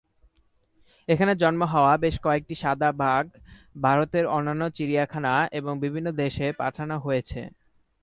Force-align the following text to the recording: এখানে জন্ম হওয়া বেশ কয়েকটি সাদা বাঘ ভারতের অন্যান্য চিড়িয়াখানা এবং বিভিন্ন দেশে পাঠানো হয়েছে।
এখানে 1.07 1.33
জন্ম 1.41 1.61
হওয়া 1.73 1.93
বেশ 2.03 2.15
কয়েকটি 2.25 2.55
সাদা 2.63 2.89
বাঘ 3.01 3.23
ভারতের 3.83 4.25
অন্যান্য 4.35 4.63
চিড়িয়াখানা 4.77 5.33
এবং 5.59 5.73
বিভিন্ন 5.83 6.07
দেশে 6.21 6.47
পাঠানো 6.59 6.95
হয়েছে। 7.05 7.41